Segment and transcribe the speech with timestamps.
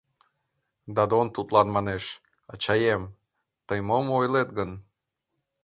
[0.95, 2.03] —Дадон тудлан манеш,
[2.53, 3.03] Ачаем,
[3.67, 4.71] тый мом ойлет гын?